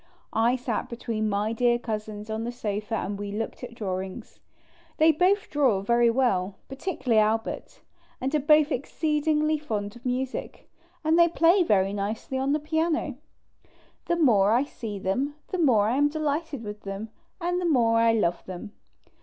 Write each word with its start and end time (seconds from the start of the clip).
I 0.33 0.55
sat 0.55 0.89
between 0.89 1.29
my 1.29 1.53
dear 1.53 1.77
Cousins 1.77 2.31
on 2.31 2.43
the 2.43 2.51
sofa 2.51 2.95
and 2.95 3.19
we 3.19 3.31
looked 3.31 3.63
at 3.63 3.75
drawings. 3.75 4.39
They 4.97 5.11
both 5.11 5.47
draw 5.51 5.81
very 5.81 6.09
well, 6.09 6.55
particularly 6.67 7.19
Albert, 7.21 7.81
and 8.19 8.33
are 8.33 8.39
both 8.39 8.71
exceedingly 8.71 9.59
fond 9.59 9.95
of 9.95 10.03
music; 10.03 10.67
and 11.03 11.19
they 11.19 11.27
play 11.27 11.61
very 11.61 11.93
nicely 11.93 12.39
on 12.39 12.51
the 12.51 12.59
piano. 12.59 13.13
The 14.05 14.15
more 14.15 14.53
I 14.53 14.63
see 14.63 14.97
them 14.97 15.35
the 15.49 15.59
more 15.59 15.87
f 15.87 15.95
am 15.99 16.09
delighted 16.09 16.63
with 16.63 16.81
them, 16.81 17.09
and 17.39 17.61
the 17.61 17.65
more 17.69 17.99
I 17.99 18.11
love 18.11 18.43
them. 18.47 18.71